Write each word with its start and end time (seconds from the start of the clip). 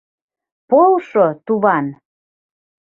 —Полшо, 0.69 1.25
туван! 1.45 1.85